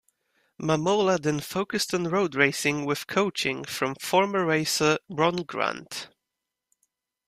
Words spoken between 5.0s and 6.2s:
Ron Grant.